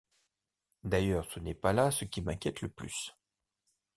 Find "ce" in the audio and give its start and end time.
1.29-1.39, 1.91-2.05